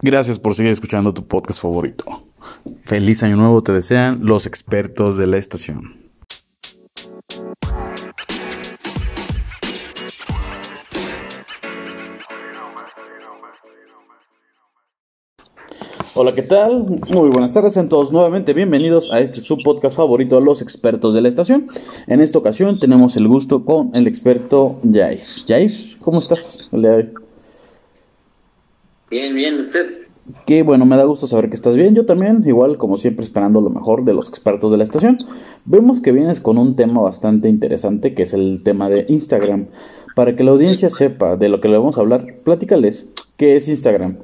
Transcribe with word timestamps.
Gracias 0.00 0.38
por 0.38 0.54
seguir 0.54 0.72
escuchando 0.72 1.14
tu 1.14 1.26
podcast 1.26 1.60
favorito. 1.60 2.24
Feliz 2.84 3.22
año 3.22 3.36
nuevo 3.36 3.62
te 3.62 3.72
desean 3.72 4.24
los 4.24 4.46
expertos 4.46 5.16
de 5.16 5.26
la 5.26 5.38
estación. 5.38 6.04
Hola, 16.16 16.32
¿qué 16.32 16.42
tal? 16.42 17.00
Muy 17.08 17.30
buenas 17.30 17.52
tardes 17.52 17.76
a 17.76 17.88
todos 17.88 18.12
nuevamente. 18.12 18.52
Bienvenidos 18.52 19.10
a 19.10 19.18
este 19.18 19.40
su 19.40 19.58
podcast 19.58 19.96
favorito, 19.96 20.40
Los 20.40 20.62
Expertos 20.62 21.12
de 21.12 21.20
la 21.20 21.28
Estación. 21.28 21.66
En 22.06 22.20
esta 22.20 22.38
ocasión 22.38 22.78
tenemos 22.78 23.16
el 23.16 23.26
gusto 23.26 23.64
con 23.64 23.90
el 23.96 24.06
experto 24.06 24.78
Jair. 24.84 25.20
Jair, 25.48 25.72
¿cómo 26.00 26.20
estás 26.20 26.68
Bien, 29.14 29.32
bien, 29.32 29.60
¿usted? 29.60 30.08
Qué 30.44 30.64
bueno, 30.64 30.86
me 30.86 30.96
da 30.96 31.04
gusto 31.04 31.28
saber 31.28 31.48
que 31.48 31.54
estás 31.54 31.76
bien. 31.76 31.94
Yo 31.94 32.04
también, 32.04 32.42
igual 32.48 32.78
como 32.78 32.96
siempre, 32.96 33.24
esperando 33.24 33.60
lo 33.60 33.70
mejor 33.70 34.02
de 34.04 34.12
los 34.12 34.28
expertos 34.28 34.72
de 34.72 34.76
la 34.76 34.82
estación. 34.82 35.18
Vemos 35.64 36.00
que 36.00 36.10
vienes 36.10 36.40
con 36.40 36.58
un 36.58 36.74
tema 36.74 37.00
bastante 37.00 37.48
interesante, 37.48 38.12
que 38.12 38.24
es 38.24 38.32
el 38.32 38.64
tema 38.64 38.88
de 38.88 39.06
Instagram. 39.08 39.68
Para 40.16 40.34
que 40.34 40.42
la 40.42 40.50
audiencia 40.50 40.90
sepa 40.90 41.36
de 41.36 41.48
lo 41.48 41.60
que 41.60 41.68
le 41.68 41.78
vamos 41.78 41.96
a 41.96 42.00
hablar, 42.00 42.40
platícales, 42.42 43.08
¿qué 43.36 43.54
es 43.54 43.68
Instagram? 43.68 44.18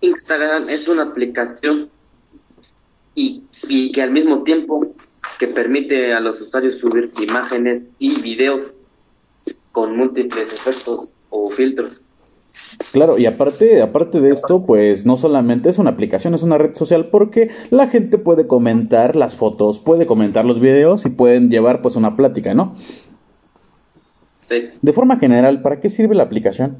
Instagram 0.00 0.68
es 0.68 0.86
una 0.86 1.02
aplicación 1.02 1.90
y, 3.16 3.42
que 3.92 4.00
al 4.00 4.12
mismo 4.12 4.44
tiempo 4.44 4.94
que 5.40 5.48
permite 5.48 6.14
a 6.14 6.20
los 6.20 6.40
usuarios 6.40 6.78
subir 6.78 7.10
imágenes 7.20 7.86
y 7.98 8.20
videos 8.20 8.74
con 9.72 9.96
múltiples 9.96 10.52
efectos 10.52 11.14
o 11.30 11.50
filtros. 11.50 12.00
Claro, 12.92 13.18
y 13.18 13.26
aparte, 13.26 13.82
aparte 13.82 14.20
de 14.20 14.32
esto, 14.32 14.64
pues 14.66 15.06
no 15.06 15.16
solamente 15.16 15.68
es 15.68 15.78
una 15.78 15.90
aplicación, 15.90 16.34
es 16.34 16.42
una 16.42 16.58
red 16.58 16.74
social 16.74 17.06
porque 17.06 17.50
la 17.70 17.88
gente 17.88 18.18
puede 18.18 18.46
comentar 18.46 19.16
las 19.16 19.34
fotos, 19.36 19.80
puede 19.80 20.06
comentar 20.06 20.44
los 20.44 20.60
videos 20.60 21.06
y 21.06 21.10
pueden 21.10 21.50
llevar 21.50 21.82
pues 21.82 21.96
una 21.96 22.16
plática, 22.16 22.54
¿no? 22.54 22.74
Sí. 24.44 24.68
De 24.80 24.92
forma 24.92 25.18
general, 25.18 25.62
¿para 25.62 25.80
qué 25.80 25.88
sirve 25.88 26.14
la 26.14 26.24
aplicación? 26.24 26.76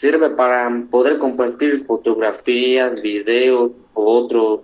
sirve 0.00 0.30
para 0.30 0.86
poder 0.90 1.18
compartir 1.18 1.84
fotografías, 1.84 3.02
videos 3.02 3.72
o 3.92 4.02
otros, 4.02 4.60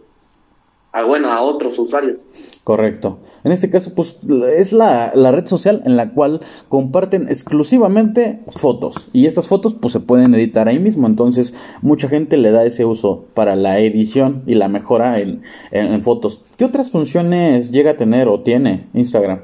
a, 0.96 1.04
bueno, 1.04 1.30
a 1.30 1.42
otros 1.42 1.78
usuarios. 1.78 2.26
Correcto. 2.64 3.18
En 3.44 3.52
este 3.52 3.68
caso, 3.68 3.94
pues 3.94 4.16
es 4.56 4.72
la, 4.72 5.12
la, 5.14 5.30
red 5.30 5.44
social 5.46 5.82
en 5.84 5.96
la 5.96 6.12
cual 6.12 6.40
comparten 6.70 7.28
exclusivamente 7.28 8.40
fotos. 8.48 9.08
Y 9.12 9.26
estas 9.26 9.46
fotos, 9.46 9.74
pues 9.74 9.92
se 9.92 10.00
pueden 10.00 10.34
editar 10.34 10.68
ahí 10.68 10.78
mismo. 10.78 11.06
Entonces, 11.06 11.52
mucha 11.82 12.08
gente 12.08 12.38
le 12.38 12.50
da 12.50 12.64
ese 12.64 12.86
uso 12.86 13.26
para 13.34 13.56
la 13.56 13.78
edición 13.78 14.42
y 14.46 14.54
la 14.54 14.68
mejora 14.68 15.20
en, 15.20 15.42
en 15.70 16.02
fotos. 16.02 16.42
¿Qué 16.56 16.64
otras 16.64 16.90
funciones 16.90 17.70
llega 17.72 17.90
a 17.90 17.96
tener 17.98 18.28
o 18.28 18.40
tiene 18.40 18.88
Instagram? 18.94 19.40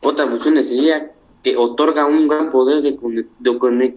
Otra 0.00 0.28
función 0.28 0.62
sería 0.62 1.10
que 1.42 1.56
otorga 1.56 2.06
un 2.06 2.28
gran 2.28 2.52
poder 2.52 2.82
de, 2.82 2.96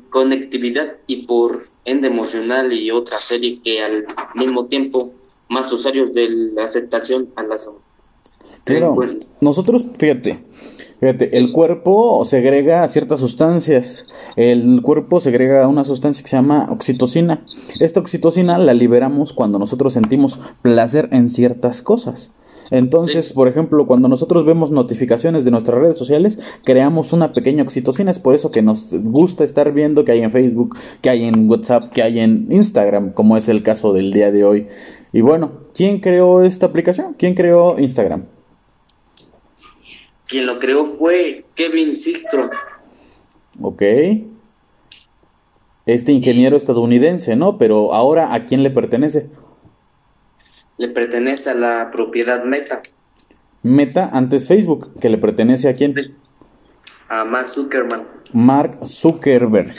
conectividad 0.09 0.98
y 1.06 1.28
por 1.28 1.59
ende 1.86 2.08
emocional 2.08 2.73
y 2.73 2.89
otra 2.89 3.17
serie 3.17 3.59
que 3.64 3.83
al 3.83 4.08
mismo 4.33 4.66
tiempo 4.66 5.14
más 5.50 5.72
usuarios 5.73 6.14
de 6.14 6.30
la 6.30 6.64
aceptación 6.64 7.30
a 7.36 7.44
la 7.44 7.58
Claro, 8.64 8.95
nosotros, 9.42 9.86
fíjate, 9.97 10.44
fíjate, 11.00 11.38
el 11.38 11.52
cuerpo 11.52 12.23
segrega 12.23 12.88
ciertas 12.88 13.19
sustancias. 13.19 14.05
El 14.36 14.81
cuerpo 14.83 15.20
segrega 15.20 15.67
una 15.67 15.83
sustancia 15.86 16.23
que 16.23 16.30
se 16.30 16.36
llama 16.36 16.67
oxitocina. 16.72 17.45
Esta 17.80 18.00
oxitocina 18.00 18.58
la 18.59 18.73
liberamos 18.73 19.33
cuando 19.33 19.58
nosotros 19.58 19.94
sentimos 19.94 20.39
placer 20.61 21.09
en 21.11 21.30
ciertas 21.30 21.81
cosas. 21.81 22.31
Entonces, 22.71 23.33
por 23.33 23.48
ejemplo, 23.48 23.87
cuando 23.87 24.08
nosotros 24.08 24.45
vemos 24.45 24.71
notificaciones 24.71 25.43
de 25.43 25.52
nuestras 25.52 25.80
redes 25.80 25.98
sociales, 25.98 26.39
creamos 26.64 27.14
una 27.14 27.33
pequeña 27.33 27.64
oxitocina. 27.64 28.11
Es 28.11 28.20
por 28.20 28.36
eso 28.36 28.52
que 28.52 28.61
nos 28.61 28.93
gusta 28.93 29.43
estar 29.43 29.71
viendo 29.71 30.05
que 30.05 30.11
hay 30.11 30.21
en 30.21 30.31
Facebook, 30.31 30.77
que 31.02 31.10
hay 31.10 31.26
en 31.26 31.49
WhatsApp, 31.49 31.89
que 31.92 32.04
hay 32.04 32.20
en 32.20 32.48
Instagram, 32.52 33.14
como 33.14 33.37
es 33.37 33.49
el 33.49 33.64
caso 33.64 33.93
del 33.93 34.11
día 34.11 34.31
de 34.31 34.43
hoy. 34.43 34.67
Y 35.11 35.21
bueno, 35.21 35.61
¿quién 35.75 35.99
creó 35.99 36.43
esta 36.43 36.67
aplicación? 36.67 37.14
¿Quién 37.14 37.33
creó 37.33 37.80
Instagram? 37.80 38.25
Quien 40.27 40.45
lo 40.45 40.59
creó 40.59 40.86
fue 40.86 41.45
Kevin 41.55 41.95
Systrom. 41.95 42.49
Ok. 43.61 43.81
Este 45.86 46.11
ingeniero 46.11 46.55
estadounidense, 46.55 47.36
¿no? 47.36 47.58
Pero 47.58 47.93
ahora, 47.93 48.33
¿a 48.33 48.45
quién 48.45 48.61
le 48.61 48.69
pertenece? 48.69 49.30
le 50.80 50.87
pertenece 50.87 51.49
a 51.49 51.53
la 51.53 51.92
propiedad 51.92 52.45
Meta. 52.45 52.81
Meta 53.64 54.09
antes 54.14 54.48
Facebook, 54.48 54.98
que 54.99 55.09
le 55.09 55.17
pertenece 55.17 55.67
a 55.67 55.73
quién? 55.73 55.93
A 57.09 57.25
Mark 57.25 57.49
Zuckerman. 57.49 58.08
Mark 58.31 58.80
Zuckerberg. 58.86 59.75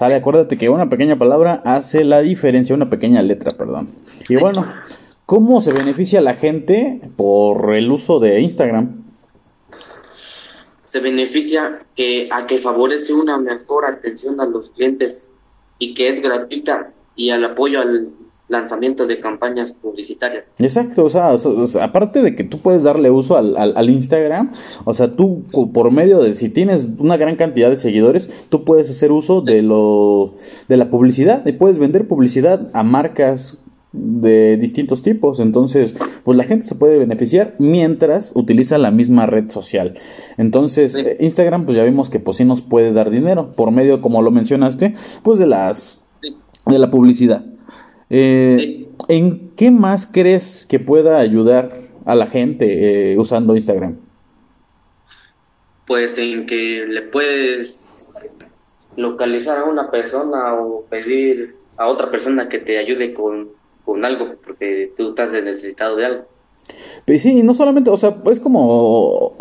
Sale, 0.00 0.14
acuérdate 0.14 0.56
que 0.56 0.70
una 0.70 0.88
pequeña 0.88 1.18
palabra 1.18 1.60
hace 1.62 2.04
la 2.04 2.22
diferencia, 2.22 2.74
una 2.74 2.88
pequeña 2.88 3.20
letra, 3.20 3.50
perdón. 3.50 3.90
Y 4.30 4.36
bueno, 4.36 4.64
¿cómo 5.26 5.60
se 5.60 5.74
beneficia 5.74 6.22
la 6.22 6.32
gente 6.32 7.02
por 7.18 7.74
el 7.74 7.92
uso 7.92 8.18
de 8.18 8.40
Instagram? 8.40 9.04
Se 10.84 11.00
beneficia 11.00 11.82
que, 11.94 12.30
a 12.32 12.46
que 12.46 12.56
favorece 12.56 13.12
una 13.12 13.36
mejor 13.36 13.84
atención 13.84 14.40
a 14.40 14.46
los 14.46 14.70
clientes 14.70 15.30
y 15.78 15.92
que 15.92 16.08
es 16.08 16.22
gratuita 16.22 16.94
y 17.14 17.28
al 17.28 17.44
apoyo 17.44 17.82
al 17.82 18.08
lanzamiento 18.50 19.06
de 19.06 19.20
campañas 19.20 19.72
publicitarias. 19.72 20.44
Exacto, 20.58 21.04
o 21.04 21.08
sea, 21.08 21.34
aparte 21.82 22.20
de 22.20 22.34
que 22.34 22.44
tú 22.44 22.58
puedes 22.58 22.82
darle 22.82 23.10
uso 23.10 23.36
al, 23.36 23.56
al, 23.56 23.90
Instagram, 23.90 24.52
o 24.84 24.92
sea, 24.92 25.14
tú 25.14 25.44
por 25.72 25.90
medio 25.92 26.18
de, 26.18 26.34
si 26.34 26.48
tienes 26.48 26.88
una 26.98 27.16
gran 27.16 27.36
cantidad 27.36 27.70
de 27.70 27.76
seguidores, 27.76 28.46
tú 28.48 28.64
puedes 28.64 28.90
hacer 28.90 29.12
uso 29.12 29.40
de, 29.40 29.62
lo, 29.62 30.34
de 30.68 30.76
la 30.76 30.90
publicidad 30.90 31.46
y 31.46 31.52
puedes 31.52 31.78
vender 31.78 32.08
publicidad 32.08 32.68
a 32.72 32.82
marcas 32.82 33.58
de 33.92 34.56
distintos 34.56 35.02
tipos, 35.02 35.40
entonces 35.40 35.96
pues 36.24 36.36
la 36.36 36.44
gente 36.44 36.66
se 36.66 36.74
puede 36.74 36.98
beneficiar 36.98 37.54
mientras 37.58 38.32
utiliza 38.34 38.78
la 38.78 38.90
misma 38.90 39.26
red 39.26 39.48
social. 39.50 39.94
Entonces 40.38 40.96
Instagram 41.18 41.64
pues 41.64 41.76
ya 41.76 41.84
vimos 41.84 42.10
que 42.10 42.20
pues 42.20 42.36
sí 42.36 42.44
nos 42.44 42.62
puede 42.62 42.92
dar 42.92 43.10
dinero 43.10 43.52
por 43.52 43.70
medio 43.70 44.00
como 44.00 44.22
lo 44.22 44.30
mencionaste, 44.30 44.94
pues 45.22 45.38
de 45.38 45.46
las 45.46 46.02
de 46.66 46.78
la 46.78 46.90
publicidad. 46.90 47.44
Eh, 48.10 48.88
¿En 49.08 49.50
qué 49.56 49.70
más 49.70 50.06
crees 50.06 50.66
que 50.66 50.80
pueda 50.80 51.18
ayudar 51.18 51.70
a 52.04 52.14
la 52.14 52.26
gente 52.26 53.12
eh, 53.12 53.18
usando 53.18 53.54
Instagram? 53.54 53.98
Pues 55.86 56.18
en 56.18 56.46
que 56.46 56.86
le 56.86 57.02
puedes 57.02 58.28
localizar 58.96 59.58
a 59.58 59.64
una 59.64 59.90
persona 59.90 60.54
o 60.54 60.84
pedir 60.90 61.54
a 61.76 61.86
otra 61.86 62.10
persona 62.10 62.48
que 62.48 62.58
te 62.58 62.78
ayude 62.78 63.14
con, 63.14 63.50
con 63.84 64.04
algo, 64.04 64.34
porque 64.44 64.92
tú 64.96 65.10
estás 65.10 65.30
necesitado 65.30 65.96
de 65.96 66.06
algo. 66.06 66.24
Pues 67.06 67.22
sí, 67.22 67.42
no 67.42 67.54
solamente, 67.54 67.90
o 67.90 67.96
sea, 67.96 68.16
es 68.30 68.40
como 68.40 69.39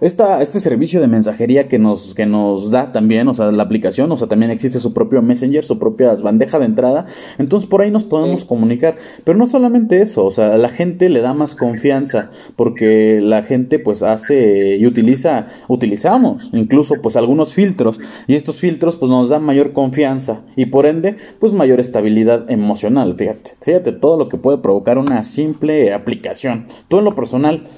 esta, 0.00 0.42
este 0.42 0.60
servicio 0.60 1.00
de 1.00 1.06
mensajería 1.06 1.68
que 1.68 1.78
nos, 1.78 2.14
que 2.14 2.26
nos 2.26 2.70
da 2.70 2.92
también, 2.92 3.28
o 3.28 3.34
sea, 3.34 3.50
la 3.50 3.62
aplicación, 3.62 4.10
o 4.12 4.16
sea, 4.16 4.28
también 4.28 4.50
existe 4.50 4.78
su 4.78 4.92
propio 4.92 5.22
Messenger, 5.22 5.64
su 5.64 5.78
propia 5.78 6.14
bandeja 6.14 6.58
de 6.58 6.66
entrada, 6.66 7.06
entonces 7.38 7.68
por 7.68 7.80
ahí 7.80 7.90
nos 7.90 8.04
podemos 8.04 8.44
comunicar, 8.44 8.96
pero 9.24 9.38
no 9.38 9.46
solamente 9.46 10.02
eso, 10.02 10.24
o 10.24 10.30
sea, 10.30 10.56
la 10.58 10.68
gente 10.68 11.08
le 11.08 11.20
da 11.20 11.34
más 11.34 11.54
confianza, 11.54 12.30
porque 12.56 13.20
la 13.22 13.42
gente 13.42 13.78
pues 13.78 14.02
hace 14.02 14.76
y 14.76 14.86
utiliza, 14.86 15.46
utilizamos 15.68 16.50
incluso 16.52 16.96
pues 17.02 17.16
algunos 17.16 17.54
filtros, 17.54 17.98
y 18.26 18.34
estos 18.34 18.56
filtros 18.56 18.96
pues 18.96 19.10
nos 19.10 19.28
dan 19.28 19.42
mayor 19.42 19.72
confianza, 19.72 20.42
y 20.56 20.66
por 20.66 20.86
ende 20.86 21.16
pues 21.38 21.52
mayor 21.52 21.80
estabilidad 21.80 22.50
emocional, 22.50 23.14
fíjate, 23.16 23.52
fíjate 23.60 23.92
todo 23.92 24.18
lo 24.18 24.28
que 24.28 24.36
puede 24.36 24.58
provocar 24.58 24.98
una 24.98 25.24
simple 25.24 25.92
aplicación. 25.92 26.66
Tú 26.88 26.98
en 26.98 27.04
lo 27.04 27.14
personal, 27.14 27.68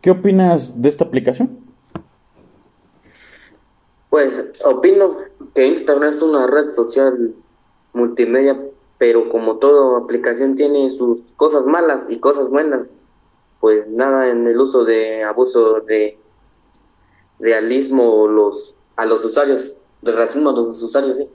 ¿qué 0.00 0.10
opinas 0.10 0.80
de 0.82 0.88
esta 0.88 1.04
aplicación? 1.04 1.67
Pues 4.10 4.50
opino 4.64 5.16
que 5.54 5.66
Instagram 5.66 6.10
es 6.10 6.22
una 6.22 6.46
red 6.46 6.72
social 6.72 7.34
multimedia, 7.92 8.58
pero 8.96 9.28
como 9.28 9.58
toda 9.58 9.98
aplicación 9.98 10.56
tiene 10.56 10.90
sus 10.90 11.32
cosas 11.32 11.66
malas 11.66 12.06
y 12.08 12.18
cosas 12.18 12.48
buenas, 12.48 12.86
pues 13.60 13.88
nada 13.88 14.28
en 14.30 14.46
el 14.46 14.58
uso 14.58 14.84
de 14.84 15.24
abuso 15.24 15.80
de 15.80 16.18
realismo 17.38 18.26
los 18.28 18.74
a 18.96 19.04
los 19.04 19.24
usuarios, 19.24 19.74
de 20.02 20.12
racismo 20.12 20.50
a 20.50 20.52
los 20.54 20.82
usuarios, 20.82 21.18
sí. 21.18 21.28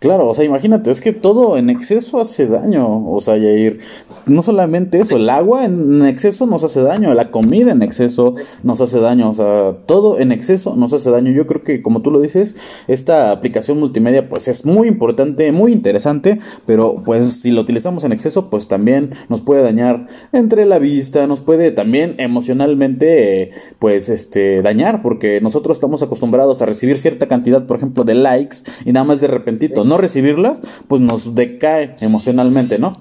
Claro, 0.00 0.28
o 0.28 0.32
sea, 0.32 0.46
imagínate, 0.46 0.90
es 0.90 1.02
que 1.02 1.12
todo 1.12 1.58
en 1.58 1.68
exceso 1.68 2.20
hace 2.20 2.46
daño, 2.46 3.06
o 3.12 3.20
sea, 3.20 3.36
Yair, 3.36 3.80
no 4.24 4.42
solamente 4.42 4.98
eso, 4.98 5.16
el 5.16 5.28
agua 5.28 5.66
en 5.66 6.06
exceso 6.06 6.46
nos 6.46 6.64
hace 6.64 6.80
daño, 6.80 7.12
la 7.12 7.30
comida 7.30 7.72
en 7.72 7.82
exceso 7.82 8.34
nos 8.62 8.80
hace 8.80 8.98
daño, 8.98 9.28
o 9.28 9.34
sea, 9.34 9.76
todo 9.84 10.18
en 10.18 10.32
exceso 10.32 10.74
nos 10.74 10.94
hace 10.94 11.10
daño. 11.10 11.32
Yo 11.32 11.46
creo 11.46 11.64
que, 11.64 11.82
como 11.82 12.00
tú 12.00 12.10
lo 12.10 12.18
dices, 12.18 12.56
esta 12.88 13.30
aplicación 13.30 13.78
multimedia 13.78 14.30
pues 14.30 14.48
es 14.48 14.64
muy 14.64 14.88
importante, 14.88 15.52
muy 15.52 15.70
interesante, 15.70 16.40
pero 16.64 17.02
pues 17.04 17.42
si 17.42 17.50
lo 17.50 17.60
utilizamos 17.60 18.02
en 18.04 18.12
exceso, 18.12 18.48
pues 18.48 18.68
también 18.68 19.10
nos 19.28 19.42
puede 19.42 19.62
dañar 19.62 20.08
entre 20.32 20.64
la 20.64 20.78
vista, 20.78 21.26
nos 21.26 21.42
puede 21.42 21.72
también 21.72 22.14
emocionalmente, 22.16 23.50
pues, 23.78 24.08
este, 24.08 24.62
dañar, 24.62 25.02
porque 25.02 25.42
nosotros 25.42 25.76
estamos 25.76 26.02
acostumbrados 26.02 26.62
a 26.62 26.66
recibir 26.66 26.96
cierta 26.96 27.28
cantidad, 27.28 27.66
por 27.66 27.76
ejemplo, 27.76 28.04
de 28.04 28.14
likes 28.14 28.58
y 28.86 28.92
nada 28.92 29.04
más 29.04 29.20
de 29.20 29.26
repentito 29.26 29.89
no 29.90 29.98
recibirlas, 29.98 30.60
pues 30.86 31.02
nos 31.02 31.34
decae 31.34 31.96
emocionalmente, 32.00 32.78
¿no? 32.78 32.92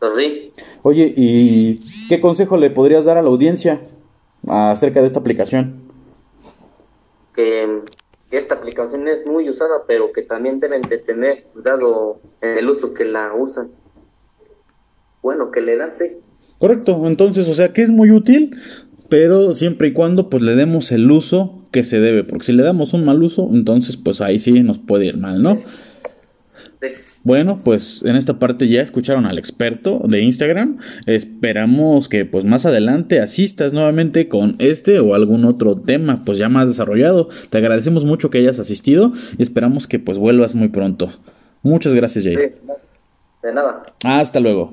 Pues 0.00 0.12
sí. 0.16 0.52
Oye, 0.82 1.12
¿y 1.14 1.78
qué 2.08 2.18
consejo 2.20 2.56
le 2.56 2.70
podrías 2.70 3.04
dar 3.04 3.18
a 3.18 3.22
la 3.22 3.28
audiencia 3.28 3.82
acerca 4.48 5.02
de 5.02 5.06
esta 5.06 5.20
aplicación? 5.20 5.82
Que, 7.34 7.82
esta 8.30 8.54
aplicación 8.54 9.06
es 9.06 9.26
muy 9.26 9.48
usada, 9.48 9.84
pero 9.86 10.12
que 10.12 10.22
también 10.22 10.60
deben 10.60 10.82
de 10.82 10.98
tener 10.98 11.44
cuidado 11.52 12.20
en 12.40 12.58
el 12.58 12.68
uso 12.68 12.92
que 12.92 13.04
la 13.04 13.34
usan. 13.34 13.68
Bueno, 15.22 15.50
que 15.50 15.60
le 15.60 15.76
dan, 15.76 15.94
sí. 15.94 16.16
Correcto, 16.58 17.02
entonces, 17.04 17.48
o 17.48 17.54
sea, 17.54 17.72
que 17.72 17.82
es 17.82 17.90
muy 17.90 18.10
útil, 18.10 18.56
pero 19.08 19.52
siempre 19.52 19.88
y 19.88 19.92
cuando 19.92 20.30
pues 20.30 20.42
le 20.42 20.56
demos 20.56 20.90
el 20.90 21.10
uso 21.10 21.65
que 21.76 21.84
se 21.84 22.00
debe, 22.00 22.24
porque 22.24 22.46
si 22.46 22.52
le 22.54 22.62
damos 22.62 22.94
un 22.94 23.04
mal 23.04 23.22
uso, 23.22 23.50
entonces 23.52 23.98
pues 23.98 24.22
ahí 24.22 24.38
sí 24.38 24.62
nos 24.62 24.78
puede 24.78 25.04
ir 25.04 25.18
mal, 25.18 25.42
¿no? 25.42 25.60
Bueno, 27.22 27.58
pues 27.62 28.02
en 28.02 28.16
esta 28.16 28.38
parte 28.38 28.66
ya 28.66 28.80
escucharon 28.80 29.26
al 29.26 29.36
experto 29.36 30.00
de 30.08 30.22
Instagram. 30.22 30.78
Esperamos 31.04 32.08
que 32.08 32.24
pues 32.24 32.46
más 32.46 32.64
adelante 32.64 33.20
asistas 33.20 33.74
nuevamente 33.74 34.26
con 34.26 34.56
este 34.58 35.00
o 35.00 35.14
algún 35.14 35.44
otro 35.44 35.76
tema 35.76 36.22
pues 36.24 36.38
ya 36.38 36.48
más 36.48 36.66
desarrollado. 36.66 37.28
Te 37.50 37.58
agradecemos 37.58 38.06
mucho 38.06 38.30
que 38.30 38.38
hayas 38.38 38.58
asistido 38.58 39.12
y 39.36 39.42
esperamos 39.42 39.86
que 39.86 39.98
pues 39.98 40.16
vuelvas 40.16 40.54
muy 40.54 40.68
pronto. 40.68 41.10
Muchas 41.62 41.92
gracias, 41.92 42.24
Jay. 42.24 42.36
de 42.36 43.52
nada. 43.52 43.82
Hasta 44.02 44.40
luego. 44.40 44.72